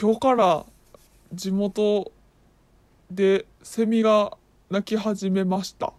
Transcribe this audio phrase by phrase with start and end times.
[0.00, 0.64] 今日から
[1.34, 2.12] 地元
[3.10, 4.36] でセミが
[4.70, 5.92] 鳴き始めました。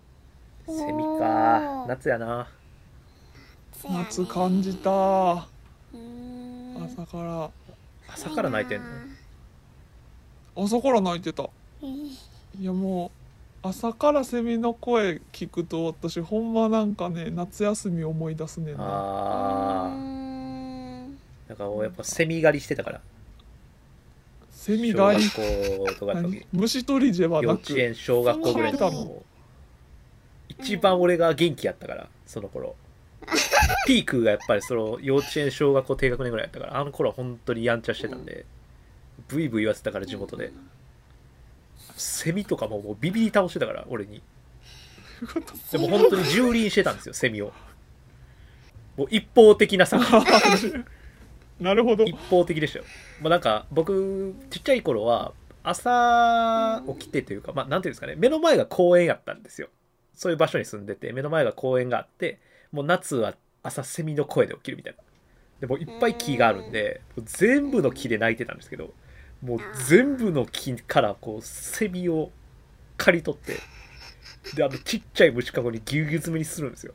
[0.65, 1.85] セミか。
[1.85, 2.47] 夏やな。
[3.83, 4.91] 夏感じた。
[4.91, 5.47] 朝
[6.99, 7.49] 朝から。
[8.07, 8.85] 朝から泣いてんの？
[10.55, 11.49] 朝から鳴いてた。
[12.57, 13.11] いやも
[13.63, 18.83] う朝からセミの声聞くと私ほんまなんかね夏休み思い出すねんな。
[18.85, 19.97] あー。
[21.49, 23.01] なんかもうやっぱセミ狩りしてたから
[24.59, 26.35] セミ狩り小学校とかの時。
[26.35, 26.47] 何？
[26.51, 29.23] 虫取りではなく幼稚園小学校ぐらいの
[30.49, 32.75] 一番俺が元気やったからその頃。
[33.87, 38.45] ピークがやっぱりその幼稚園小学校低学年ぐらいやったからあの頃は本当にやんちゃしてたんで
[39.29, 40.51] ブイブイ言わせたから地元で。
[41.95, 44.21] セミとかももうビビり倒してたから俺に。
[45.71, 47.53] でも本当に蹂躙してたんですよセミを。
[48.97, 50.01] もう一方的なさ
[51.59, 52.05] なるほど。
[52.05, 52.85] 一方的でしたよ、
[53.21, 58.15] まあ、なんか僕ちっちゃい頃は朝起きてというか、まあ、なんていうんですかね。
[58.15, 59.67] 目の前が公園やったんですよ。
[60.15, 62.39] そういう場所に住んでて目の前が公園があって
[62.71, 65.03] もう夏は朝セミの声で起きるみたいな。
[65.59, 68.93] でもいっぱい木があるんでもう全部の木で鳴いてたんですけど
[69.41, 72.31] もう全部の木からこうセミを
[72.95, 73.57] 刈り取って
[74.55, 76.93] であのちっちゃい虫かごにぎゅうぎゅう詰めにするんですよ。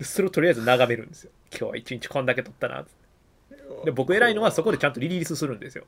[0.00, 1.30] それをとりあえず眺めるんですよ。
[1.50, 2.97] 今日は一日こんだけ取ったなって。
[3.84, 5.84] で僕偉いのはそこでちゃんとリリースするんですよ。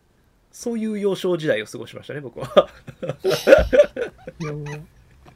[0.52, 2.68] そういう幼少時代を過ごしましたね僕は。
[4.40, 4.64] いやもう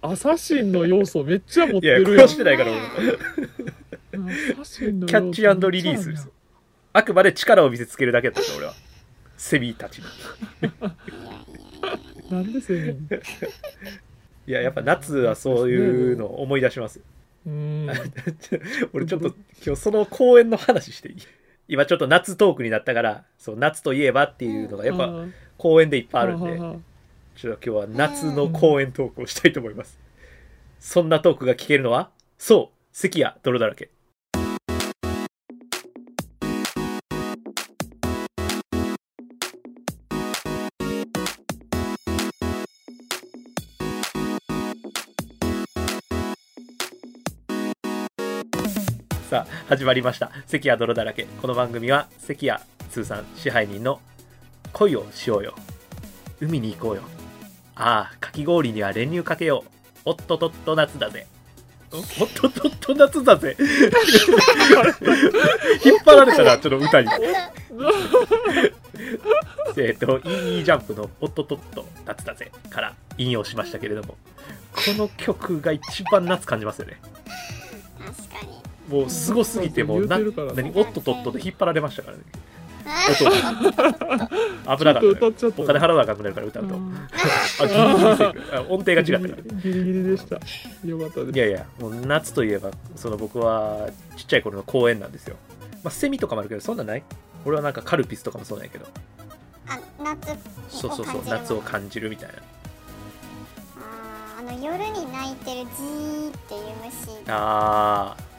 [0.02, 2.28] アサシンの要素めっちゃ持っいやてるやん。
[2.28, 6.32] 殺してないから俺アサシンの要素キャッチリリースですよ。
[6.92, 8.74] あくまで力を見せつけるだけだったんです俺は。
[9.36, 10.04] セミたちに
[12.30, 13.06] なんでセミ？
[14.46, 17.00] いややっぱ夏はそういうのを思い出します。
[17.46, 17.88] うん。
[18.92, 21.16] 俺ちょっと今日その公園の話していい？
[21.68, 25.12] 今ちょっと夏トークになったからそう夏といえばっていうのがやっぱ
[25.56, 26.58] 公園でいっぱいあるんで
[27.36, 29.98] ちょっと今日は夏の公園トークをしたいと思います。
[30.78, 33.90] そんなトークが聞けるのは、そう、関や泥だらけ。
[49.34, 50.30] さあ、始まりました。
[50.46, 51.24] 関や泥だらけ。
[51.42, 52.60] この番組は、関や
[52.92, 54.00] 通算支配人の
[54.72, 55.56] 恋をしようよ。
[56.40, 57.02] 海に行こうよ。
[57.74, 59.70] ああ、かき氷には練乳かけよう。
[60.04, 61.26] おっとっとっと夏だぜ。
[61.92, 62.02] おっ
[62.32, 63.56] とっとっと夏だぜ。
[65.84, 67.08] 引っ張られたら、ちょっと歌に。
[69.76, 74.16] えっと、いいジャンプのおっとっとっと夏だぜから引用しましたけれども、
[74.70, 77.00] この曲が一番夏感じますよね。
[78.94, 82.22] もうすごすぎて、もうな、何、おっとっとっとで引っ張られましたからね。
[82.86, 85.46] あ音が危なかっった。
[85.46, 85.52] ね。
[85.56, 86.74] お金払わなかったから歌うと。
[86.74, 86.94] うん。
[86.94, 89.18] あ、音程が違った。
[89.20, 89.28] から。
[89.62, 90.36] ギリギリでした。
[90.86, 91.36] よかったです。
[91.36, 95.36] いやいや、もう夏といえば、その僕はちっちゃい頃の公園なんですよ。
[95.82, 97.02] まあ、セミとかもあるけど、そんなんない。
[97.44, 98.86] 俺はなんかカルピスとかもそうなんやけど、
[99.66, 100.28] あ夏
[100.68, 102.34] そうそうそう、を感じる夏を感じるみたいな。
[104.38, 107.30] あの夜に鳴いてるジーっていう虫。
[107.30, 108.33] ああ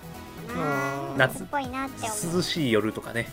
[1.17, 3.28] 夏っぽいなって思う涼しい夜とかね、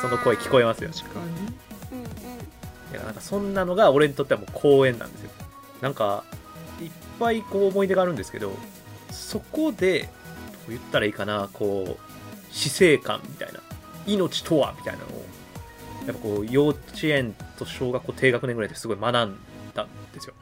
[0.00, 0.90] その声聞こえますよ。
[0.90, 1.26] 確かに。
[1.26, 2.10] うんうん。
[2.92, 5.30] いやなんかそんなのが俺にとってはもう公園なんですよ。
[5.80, 6.24] なんか、
[6.80, 8.52] いっぱいこう思い出があるんですけど、
[9.10, 10.06] そこで、ど
[10.68, 12.10] う言ったらいいかな、こう、
[12.50, 13.60] 死生観みたいな、
[14.06, 15.24] 命とはみたいなのを、
[16.06, 20.34] やっぱこう、幼稚園と小学校低学年ぐらいですごい学んだんですよ。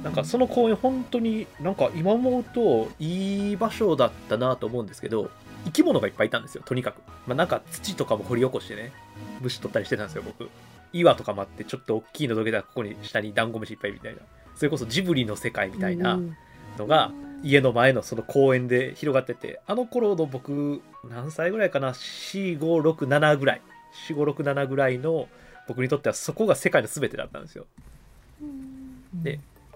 [0.00, 5.30] うんなんかその公園本当になんか今思うといい場所だったなと思うんですけど
[5.66, 8.92] 生き物がいっぱいいたんですよとにかく、まあ、なんか土とかも掘り起こしてね
[9.40, 10.48] 虫取ったりしてたんですよ僕。
[10.92, 14.20] 岩とかもあってちょっと大きいのどけたらここに下にダンゴムシいっぱいみたいな。
[14.56, 16.36] それこそジブリの世界みたいなうん。
[16.78, 17.12] のが
[17.42, 23.62] 家の前のその公園で広がっててあの頃の僕何歳ぐらいかな？4567ぐらい。
[24.08, 25.28] 4567ぐらいの
[25.68, 27.66] 僕にとってはそこが世界の全てだったんですよ。
[28.42, 28.44] う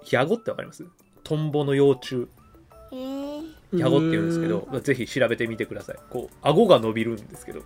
[0.07, 0.85] んでヤゴってわかります？
[1.23, 2.29] トンボの幼虫。
[2.93, 3.79] えー。
[3.79, 5.97] ヤゴって言うんですけど、ぜひ調べてみてください。
[6.11, 7.63] こう顎が伸びるんですけど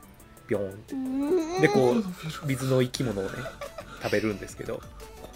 [0.46, 0.94] ビョーンって。
[0.94, 1.60] うん。
[1.60, 3.30] でこう水の生き物をね
[4.02, 4.80] 食べるんですけど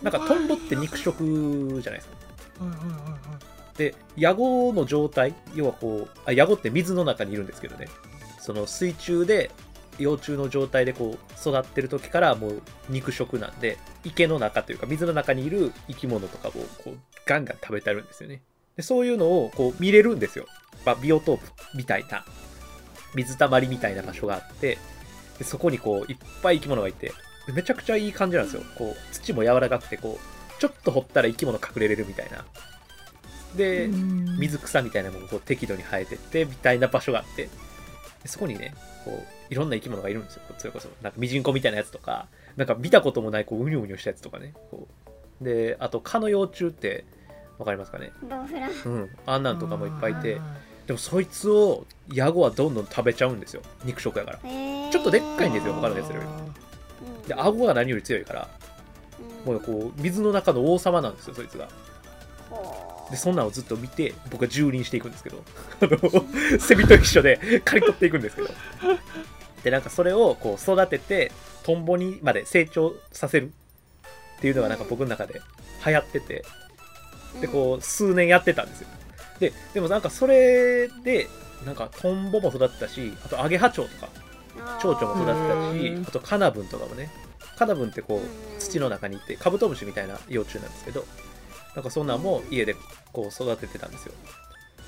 [0.02, 2.14] なんかトンボって肉食じゃないですか。
[3.76, 7.88] でヤゴの状態要はこうあヤゴって水の中にいるんですけどね。
[8.40, 9.50] その水中で
[9.98, 18.42] 幼虫の状態でこう育ってる時からもう肉食なんで池の中というか水の中にいる生き物とかをこうガンガン食べてあるんですよね。
[18.76, 20.46] でそういうのをこう見れるんですよ、
[20.86, 21.44] まあ、ビオトープ
[21.74, 22.24] みたいな
[23.14, 24.78] 水たまりみたいな場所があって
[25.38, 27.12] でそこにこういっぱい生き物がいて
[27.46, 28.62] でめちゃくちゃいい感じなんですよ。
[28.76, 32.44] こう土も柔らかくてこうちょっと掘ったら生き物隠れれるみたいな。
[33.56, 37.50] で水草みたいなのもこう適度に生えてってみたいな場所があって
[38.22, 38.74] でそこにね
[39.04, 40.42] こういろんな生き物がいるんですよ。
[40.58, 44.54] それこそなんかミジンコみたいなやつとかなんか見たこともないこううにょうにょしたやつとかね。
[44.70, 44.88] こ
[45.40, 45.44] う。
[45.44, 47.04] であと蚊の幼虫って
[47.58, 48.12] わかりますかね？
[48.22, 49.10] ボウフラうん。
[49.26, 50.40] あんなんとかもいっぱいいて。
[50.86, 53.62] でもそいつをヤゴはどんどん食べちゃうんですよ。
[53.84, 54.38] 肉食やから。
[54.38, 56.26] ちょっとでっかいんですよ他のやつより。
[57.06, 57.28] うん。
[57.28, 58.48] で顎が何より強いから。
[59.46, 59.52] うん。
[59.52, 61.68] もうこう水の中の王様なんですよそいつが
[63.12, 65.44] でそんなんをずっと見て僕は蹂躙していくんですけど。
[65.82, 68.48] あ のセミと一緒で刈り取っていくんですけど。
[69.62, 71.30] でなんかそれをこう育てて
[71.62, 73.52] トンボにまで成長させる。
[74.38, 75.42] っていうのがなんか僕の中で
[75.86, 76.44] 流行ってて。
[77.40, 78.88] でこう数年やってたんですよ。
[79.40, 81.28] ででもなんかそれで
[81.66, 84.08] なんかトンボも育ったしあとアゲハチョウとか
[84.80, 87.10] 蝶々も育ってたしあとカナブンとかもね。
[87.58, 88.22] カナブンってこうん。
[88.22, 88.26] う
[88.58, 91.04] 土の中にいてカブトムシみたいな幼虫なんですけど
[91.74, 92.76] なんかそんなんも家で
[93.12, 94.12] こう育ててたんですよ。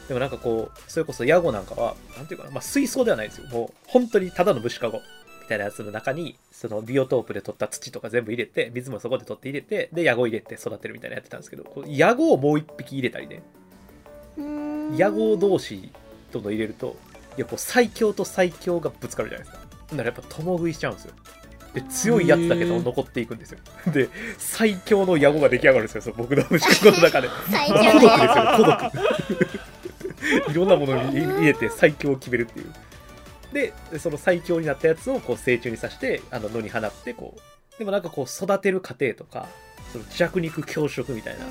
[0.08, 3.48] でもなんかこうそれこそヤゴなんかはなんていうかな、まあ、水槽ではないですよ。
[3.48, 13.42] もう本当にただの虫かごみたいなやつの中にそのビオトープで取った土とか全部入れて水もそこで取って入れてでヤゴ入れて育てるみたいなやってたんですけどヤゴをもう一匹入れたりね。
[14.96, 15.90] ヤゴ同士
[16.32, 16.96] との入れると
[17.36, 19.64] いやこう最強と最強がぶつかるじゃないですか。
[19.64, 21.14] だからやっぱ共食いしちゃうんですよ
[21.74, 23.58] で強いやつだけど残っていくんですよ。
[23.92, 27.28] で最強のヤゴが出来上がるんですよその僕の虫かごの中で。
[27.50, 30.50] 最孤強の独ですよ孤独。
[30.50, 32.72] いろんなものに入れて最強を決めるっていう。
[33.52, 37.78] でその最強になったやつをこう成虫にさしてあの野に放ってこう。
[37.78, 39.48] でもなんかこう育てる過程とか
[39.92, 41.44] その弱肉強食みたいな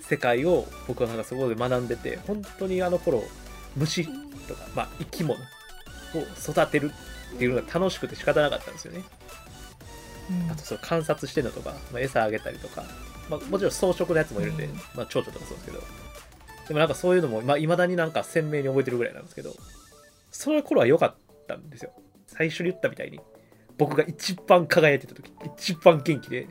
[0.00, 3.22] 世界を僕はなんかそこで学んでて本当にあの頃
[3.76, 4.06] 虫
[4.48, 5.38] とか、まあ、生き物
[6.14, 6.92] を育てる
[7.34, 9.02] っていうのが楽しくて仕方なかったんですよね。
[10.50, 12.84] あとその観察してるのとか、まあ、餌あげたりとか、
[13.28, 14.74] まあ、もちろん草食のやつもいるんで、うん。
[14.94, 15.82] まあ、蝶々とかそうですけど。
[16.68, 19.56] でもなんかそういうのもいまあ、未だになんか鮮明に覚えてるぐらいなんですけど
[20.30, 21.14] その頃は良かっ
[21.48, 21.90] たんですよ。
[22.28, 23.18] 最初に言ったみたいに
[23.76, 26.46] 僕が一番輝いてた時一番元気で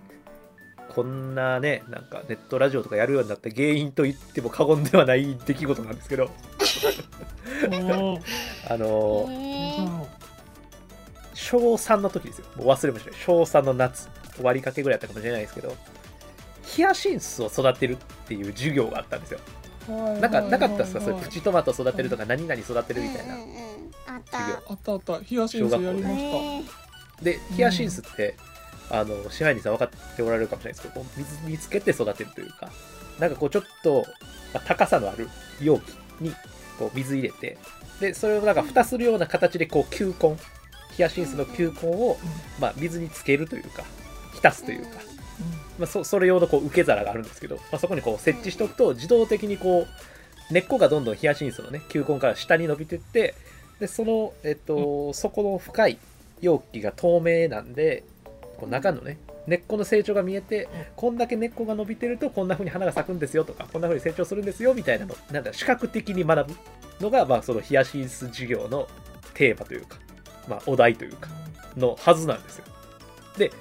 [0.94, 6.30] こんなねなんかネットラジオとかやるようになった原因と言っても過言ではない出来事なんですけど。
[8.70, 9.30] あの
[11.34, 12.46] 小3の時ですよ。
[12.58, 13.12] もう忘れました。
[13.14, 15.76] 小3の夏終わりかけぐらいだったかもしれないですけど
[16.64, 17.98] ヒヤシンスを育てるっ
[18.28, 19.40] ていう授業があったんですよ。
[20.20, 21.02] なんかなかったですか？
[21.02, 23.56] それプチトマト育てるとか何々育てるみたいなうんうんうん。
[24.08, 24.38] あった。
[24.38, 24.64] 授業。
[24.70, 25.20] あったあった。
[25.24, 26.64] ヒヤシンスやりましへー
[27.24, 28.36] でヒヤシンスって、
[28.90, 32.70] あの支配人さん分かっておられるかもしれないですけどこう水につけて育てるというか
[33.20, 34.06] なんかこうちょっと、
[34.54, 35.30] まあ高さのある
[35.62, 35.90] 容器
[36.22, 36.34] に
[36.78, 37.58] こう水入れて
[38.00, 40.38] でそれをなんか蓋するような形でこう球根
[40.96, 42.18] ヒヤシンスの球根を、
[42.60, 43.84] まあ、水につけるというか
[44.34, 44.90] 浸すというか、
[45.78, 49.86] まあ、そそれ用のこう受け皿があるんですけど、まあ、そこにこう設置しておくと自動的にこ
[50.50, 53.36] う根っこがどんどんヒヤシンスのね球根から下に伸びてって
[53.80, 55.98] でその、えっと底の深い
[56.42, 58.04] 容器が透明なんで
[58.60, 59.18] こう中のね
[59.48, 65.16] 根っこの成長が見えてこんだけ根っこが伸びてるとこんな風に花が咲くんですよとかこんな風に成長するんですよみたいなの。
[65.32, 66.56] なんだ視覚的に学ぶ
[67.00, 68.88] のが、まあ、そのヒヤシンス授業の
[69.34, 69.98] テーマというか、
[70.48, 71.30] まあ、お題というか
[71.78, 72.66] のはずなんですよ。
[73.38, 73.52] で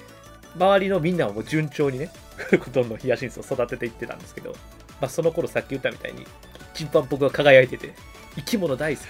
[0.55, 2.09] 周りのみんなはもう順調にね
[2.73, 4.51] どんどんヒヤシンスを育てていってたんですけど、
[4.99, 6.25] まあ、その頃さっき言ったみたいに
[6.73, 7.93] 一番僕が輝いてて
[8.35, 9.07] 生き物大好き。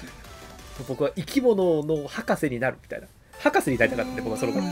[0.88, 3.08] 僕は生き物の博士になるみたいな。
[3.40, 4.64] 博士になりたかったんで僕はその頃。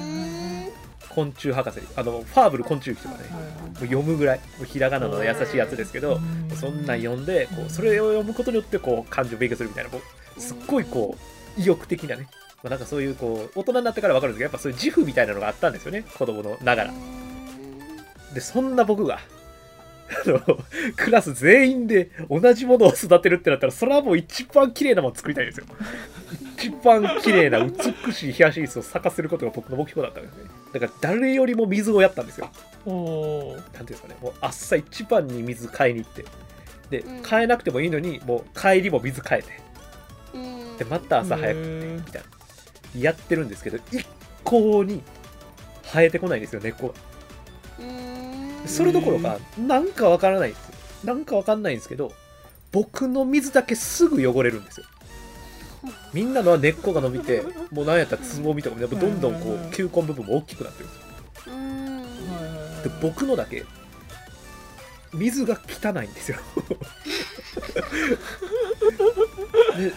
[1.17, 6.19] 昆虫博士あのファーブル昆虫記とかねもう読むぐらいひらがなの優しいやつですけど
[6.53, 9.99] そんなん読んでこうそれを読むことによってこう漢字を勉強するみたいなこ
[10.37, 11.17] うすっごいこ
[11.57, 12.27] う意欲的なね、
[12.61, 16.93] まあ、なんかそういうこう大人になってから分かるんですけどやっぱそういう自負みたいなのがあったんですよね子供のながら。
[18.35, 20.39] でそんな僕があの
[20.95, 25.65] クラス全員で同じものを育てるってなったらそれはもう一番綺麗なもの作りたいんですよ。
[26.57, 32.49] 一番綺麗な美しいヒヤシンスを咲かせることが僕の目標だったんですねだから誰よりも水をやったんですよ。
[32.85, 33.55] おー。
[33.55, 34.15] なんていうんですかね。
[34.21, 36.25] もう朝一番に水買いに行って。
[36.89, 37.21] でうん。
[37.21, 39.49] 買えなくてもいいのにもう帰りも水買えて。
[40.33, 40.77] うん。
[40.77, 43.01] でまた朝早くへーみたいな。
[43.01, 44.05] やってるんですけど一
[44.43, 45.03] 向に
[45.83, 46.93] 生えてこないんですよ根っこ
[47.79, 48.67] がうん。
[48.67, 50.73] それどころかなんかわからないんですよ。
[51.03, 52.11] なんかわかんないんですけど
[52.71, 54.85] 僕の水だけすぐ汚れるんですよ
[56.13, 61.55] みんなのは根っこが伸びてもうなんやったらつぼみとかもやっぱどんどんこう球根部分も大きくなってるんですよ。
[61.55, 62.03] うん。
[62.83, 63.63] で僕のだけ
[65.13, 66.37] 水が汚いんですよ。
[69.77, 69.93] で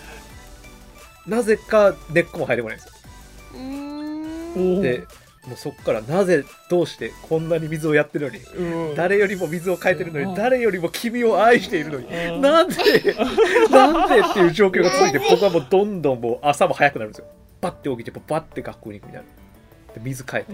[1.26, 4.82] なぜか根っこも生えてこないんですよ。
[4.82, 5.06] で
[5.46, 8.94] もうそっからなぜどうしてこんなに水をやってるのにうん。
[8.94, 10.26] 誰よりも水を変えてるのうん。
[10.28, 12.40] に誰よりも君を愛しているのにうん。
[12.42, 12.74] なんで
[13.70, 17.26] なんでっていう状況が続いて僕はもうどんどんもう朝も早くなるんですよ。
[17.60, 19.94] バッて起きてバッて学校に行くみたいな。
[19.94, 20.52] で水変えて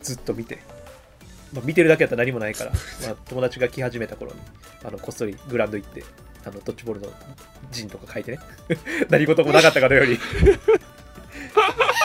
[0.00, 0.58] ずっと見て、
[1.52, 2.72] まあ、見てるだけだったら何もないから、
[3.06, 4.38] まあ、友達が来始めた頃に
[4.82, 6.04] あのこっそりグラウンド行って
[6.44, 7.12] あのドッジボールの
[7.70, 8.38] 陣とか書いてね。
[9.10, 10.18] 何事もなかったかのように。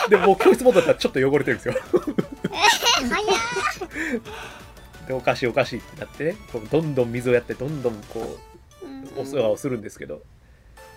[0.08, 1.74] でも教室戻ったらちょっと汚れてるんですよ
[5.06, 8.38] でおかしいおかしいってなってねこうどんどん水をやってどんどんこ
[9.16, 10.22] うお世話をするんですけど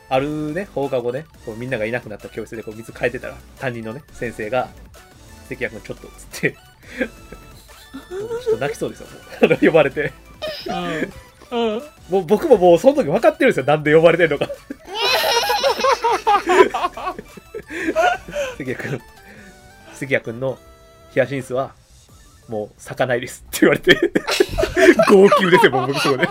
[0.10, 4.70] あるね放課後ねこうみんながいなくなった教室でこう水変えてたら担任のね先生が
[5.48, 6.51] 「関谷君ちょっと」っつって
[7.91, 9.08] ちょっと泣きそうですよ
[9.48, 9.58] もう。
[9.65, 10.12] 呼ばれて。
[12.10, 14.50] もう僕ももうその時分かってるんですよなんで呼ばれてるのか。
[18.58, 19.01] 関谷君
[19.94, 20.58] 関谷君の
[21.12, 21.74] ヒヤシンスは
[22.48, 23.95] もう咲かないですって言われて。
[25.10, 26.27] 号泣ですよもう僕そこで。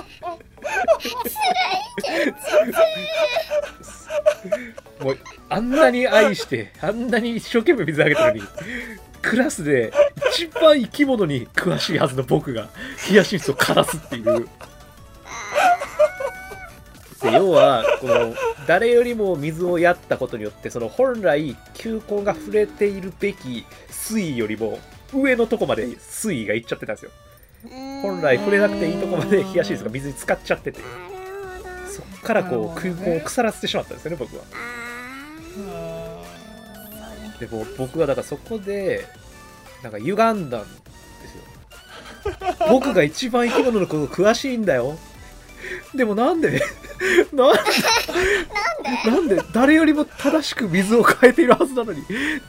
[5.01, 8.43] もうあんなに愛してあんなに一生懸命水あげたのに
[9.23, 9.93] クラスで
[10.33, 12.69] 一番生き物に詳しいはずの僕が
[13.07, 14.49] ヒヤシンスを枯らすっていう。
[17.23, 18.35] で要はこの
[18.67, 24.79] 誰よりも水をやったことによってその本来球根が触れているべき水位よりも
[25.13, 27.11] 上のとこまで水位がいっちゃってたんですよ。
[28.03, 30.81] 本来触れなくていいとこまでヒヤシンスが水に浸かっちゃってて。
[31.91, 34.45] そっからこう空港を腐らせてしまったんですよね僕は。
[37.39, 39.07] でも僕はだからそこで
[39.83, 42.65] なんか歪んだんですよ。
[42.71, 44.99] 僕が一番生き物のこと詳しいんだよ。
[45.95, 46.63] でもなんで
[47.33, 52.03] なんでなんで誰よりも正しく水を変えているはずなのに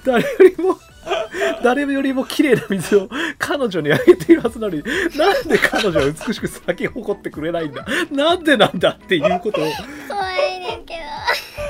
[0.05, 0.79] 誰よりも
[1.63, 4.83] 誰よりも綺麗な水を彼女にあげているはずなのに
[5.15, 7.85] なんで彼女は美しく咲き誇ってくれないんだ？
[8.11, 9.65] なんでなんだっていうことを。
[9.65, 9.71] ー
[10.07, 10.95] 怖いけ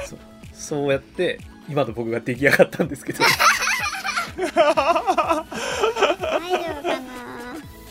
[0.07, 0.19] そう。
[0.53, 3.23] そうやって今の僕が出来上がったんですけど。
[4.37, 4.63] 大丈夫
[5.13, 5.45] か
[6.83, 7.01] な？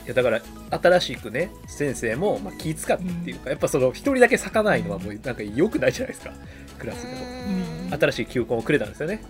[0.07, 6.33] いやだから新しくね先生もまあ気使ってっていうかやっぱその一人だけ咲かないのはもうなんか良くないじゃないですか。
[6.79, 7.21] クラスでも。
[7.91, 7.99] うん。
[7.99, 9.23] 新しい球根をくれたんですよね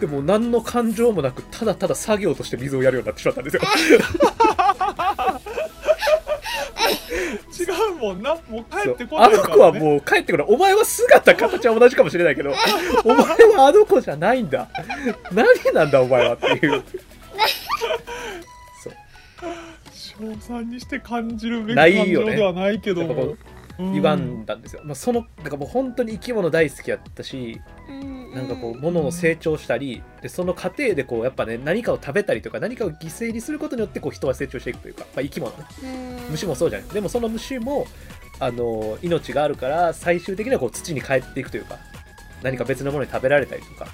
[0.00, 3.62] でも何の感情もなくただただ作業として水をやるようになってしまったんですよ。
[7.60, 8.34] 違うもんな。
[8.48, 10.46] もう帰ってこないあの子はもう帰ってこない。
[10.48, 12.54] お前は姿形は同じかもしれないけど
[13.04, 14.68] お前はあの子じゃないんだ。
[15.32, 16.82] 何なんだお前はっていう。
[18.82, 18.94] そう。
[19.92, 22.32] 称賛にして感じるべきない感よね。
[22.32, 23.36] 情ではないけどやっぱこも
[23.78, 24.02] うん。
[24.46, 27.60] だんですよ、まあ、そのなんかもう本当に生き物大好きやったし
[28.34, 35.52] なんかこう物の成長したりでその過程でこうやっぱね何かを食べたりとか何かを犠牲にすることによってこう人は成長していくというか、まあ、生き物。
[35.56, 36.30] ねうん。
[36.30, 37.86] 虫もそうじゃないでもその虫も
[38.38, 41.78] あの命があるから最終的にはこう土に帰っていくというか
[42.42, 43.88] 何か別のものに食べられたりとか。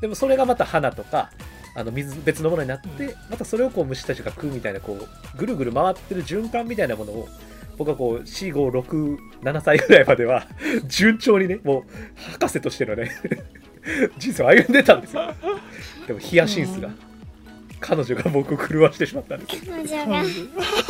[0.00, 1.30] でもそれがまた花とか
[1.74, 7.28] あの水別のものになってまたそれをこう虫たちが食うみたいなこうぐるぐる回ってる循環みたいなものを
[7.78, 10.46] 僕はこう4567歳ぐらいまでは
[10.86, 13.10] 順調にねもう博士としてのね
[14.18, 15.34] 人生を歩んでたんですよ。
[16.06, 16.90] でもヒヤシンスが
[17.80, 19.66] 彼女が僕を狂わしてしまったんです。
[19.66, 20.28] 彼女が僕を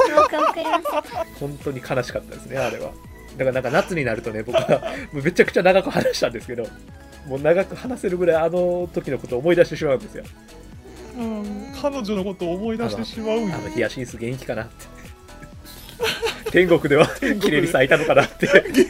[0.06, 2.92] 狂わせた本当に悲しかったですねあれは。
[3.36, 4.82] だからなんか夏になるとね僕は
[5.12, 6.66] めちゃくちゃ長く話したんですけど
[7.26, 10.24] もう長く話せるぐらいあの時のことを思い出してしまうんですよ。
[11.18, 11.72] うん。
[11.80, 14.92] 彼女のことを思い出してしまうあのヒヤシンス元気かなって。
[16.50, 17.06] 天国では
[17.40, 18.46] 綺麗に咲いたのかなって。
[18.46, 18.86] 咲いてる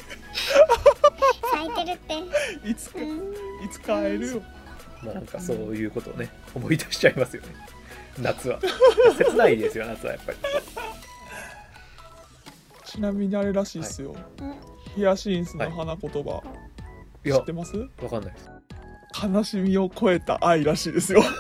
[1.92, 2.14] って。
[2.68, 2.99] いつか。
[2.99, 4.42] うんいつか会えるよ。
[5.02, 7.49] まあなんかそういうことをね思い出しちゃいますよね。
[8.21, 8.59] 夏は。
[9.16, 10.38] 切ないですよ夏はやっぱり。
[12.85, 14.14] ちなみにあれらしいっすよ、
[14.95, 16.42] ヒヤシンスの花言葉、
[17.25, 17.75] いや知ってます？
[18.02, 18.50] わかんないです。
[19.26, 21.23] 悲しみを超えた愛らしいですよ。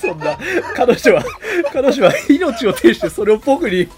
[0.00, 0.36] そんな
[0.74, 1.24] 彼女は
[1.72, 3.88] 彼女は命を呈してそれを僕に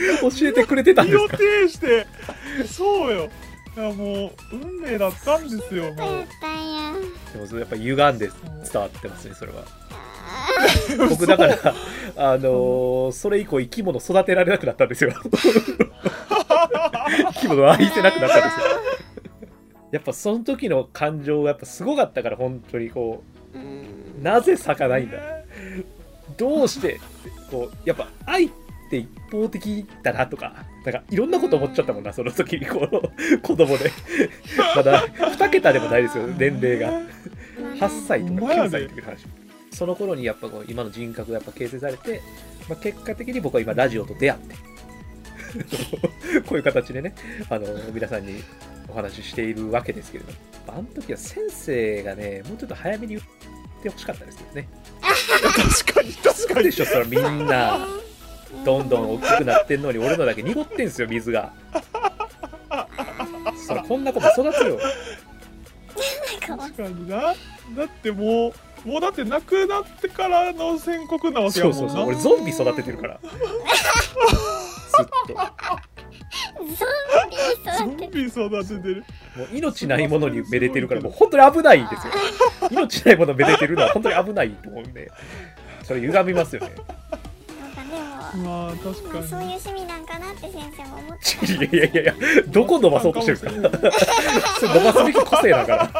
[0.20, 1.36] 教えてくれてたんですか？
[1.36, 2.06] 挺して。
[2.66, 3.28] そうよ。
[3.76, 6.24] いやもう運命だったんですよそうやもう
[7.32, 8.28] でもそれやっぱ歪んで
[8.72, 9.62] 伝わってますねそれは。
[11.08, 11.54] 僕だから
[12.16, 15.12] あのーそれ以降生き物育てられなくなったんですよ。
[17.32, 18.66] 生き物を愛せなくなったんですよ。
[19.92, 23.22] やっぱその時の感情がやっぱすごかったから本当にこ
[23.54, 23.60] うん。
[24.20, 25.18] うなぜ咲かないんだ。
[26.36, 27.00] どうして
[27.50, 28.50] こうやっぱ愛っ
[28.90, 33.00] って一方的だなとかなんかいろんなこと思っちゃったもんなその時にこの
[33.40, 33.92] 子供で。
[34.74, 36.90] まだ2桁でもないですよ年齢が。
[37.76, 39.26] 8歳とか9歳っていう話。
[39.70, 42.20] その頃にやっぱこう今の人格がやっぱ形成されて、
[42.68, 44.54] まあ、結果的に僕は今ラジオと出会って
[46.42, 47.14] こういう形でね
[47.48, 48.42] あの皆さんに
[48.88, 54.68] お話ししているわけですけれどもあの時は先生がねもうちょっと早めに言ってほしかったですけどね。
[55.00, 56.64] 確かに確かに。
[56.64, 57.86] でしょそれみんな
[58.64, 61.52] どんどん大きくなってんのに俺のだけ濁ってんすよ水が。
[63.66, 64.78] そらこんな子も育つよ。
[66.46, 67.16] 確かにな。
[67.16, 67.34] だ
[67.84, 68.52] っても
[68.84, 71.94] うもうだって亡くなってからの宣告なわけやそうもんな。
[71.94, 73.20] そうそう俺ゾンビ育ててるから。
[73.22, 75.34] ずっと。
[77.78, 79.04] ゾンビ育てゾンビ育ててる。
[79.36, 82.12] もう命ないものにめでてるからもう本当に危ないんですよ。
[82.70, 85.10] 命ないものめでてるのは本当に危ないと思うんで。
[85.82, 86.72] それ歪みますよね
[88.36, 89.14] まあ確かに。
[89.14, 92.14] まあそういう趣味なんかなって先生も思って いやいやいや
[92.48, 95.90] どこ伸ばそうとしてるんですか 伸ばすべき個性だから。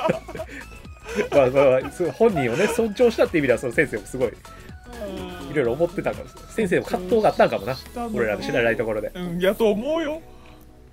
[1.33, 7.77] まあまあ本人をね尊重したって意味ではその先生もすごいいろいろ思ってたんかもしれない先生も葛藤があったんかもな。
[8.15, 9.11] 俺らの知らないところで。
[9.15, 10.21] うんやと思うよ。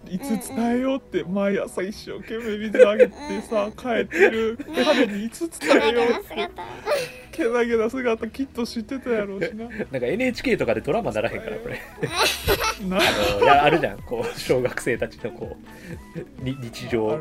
[0.10, 3.14] いつ伝えようって毎朝一生懸命水あげて
[3.50, 4.58] さ帰ってる。
[4.86, 6.28] 彼にいつ伝えようなって。
[6.30, 6.64] 姿
[7.38, 9.66] けなげな姿きっと知ってたやろうしな。
[9.70, 11.80] なんか NHK とかでドラマならへんからこれ。
[12.90, 12.98] な。
[12.98, 13.02] あ
[13.40, 14.00] のやあるじゃん。
[14.00, 15.56] こう小学生たちのこ
[16.42, 17.20] うに日常を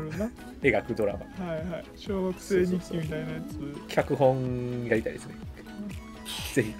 [0.61, 1.45] 描くドラマ。
[1.45, 1.85] はいはい。
[1.95, 3.41] 小学生日記みたいなや
[3.87, 5.35] 脚本やりたいですね
[6.53, 6.73] ぜひ。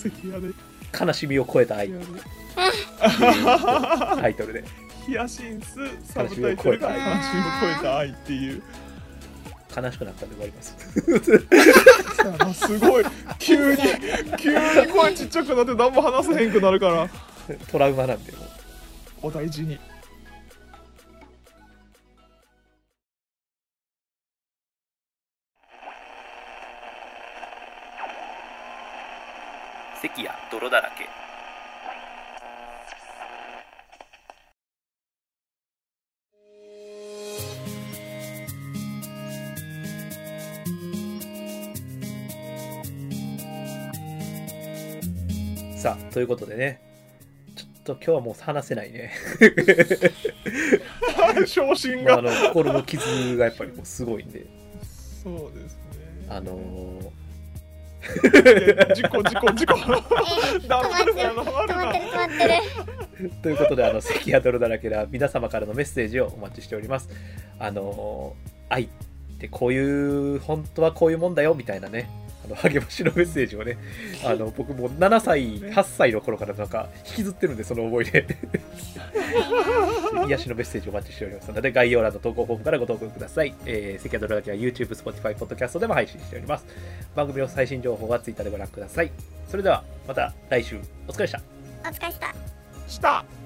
[1.00, 1.90] 悲しみを超えた愛。
[4.20, 4.64] タイトルで。
[5.06, 5.78] ヒヤシンス
[6.12, 8.62] サブタイトルが悲しみを超えた愛っていう
[9.76, 10.76] 悲しくなったんで終わります。
[12.66, 13.04] すごい。
[13.38, 13.82] 急に
[14.36, 17.08] 急に声ちっちゃくなって何も話せへんくなるから。
[17.70, 18.38] トラウマなんでも
[19.22, 19.78] うお大事に。
[30.02, 31.19] 関や泥だらけ
[45.80, 46.78] さあということでね。
[47.56, 47.64] ちょ
[47.94, 49.12] っと今日はもう話せないね。
[51.46, 54.44] 昇進もうあがの心の傷がやっぱりもうすごいんで。
[55.24, 55.80] そうですね。
[56.28, 57.10] あのー。
[58.94, 59.74] 事故事故事故。
[59.78, 62.34] えー止まってる止まってる止まって
[63.22, 67.08] る ということで、あの、関や泥だらけでは皆様からのメッセージをお待ちしております。
[67.58, 68.36] あの、
[68.68, 68.88] 愛っ
[69.38, 73.78] てこういう、本当はこういうもんだよ、みたいなね、あの、励ましのメッセージをね、
[74.24, 78.26] あの、僕も7歳、8歳の頃からなんか引きずってるんで、その思いで。
[80.26, 83.54] 癒しのメッセージをお待ちしておりますので、概要欄の投稿フォームからご投稿ください。
[83.64, 86.66] えー、関や泥だらけは YouTube、Spotify、Podcast でも配信しております。
[87.14, 89.10] 番組の最新情報は Twitter でご覧ください。
[89.48, 91.42] それでは、また来週、お疲れでした。
[91.88, 92.34] お疲れした
[92.88, 93.39] した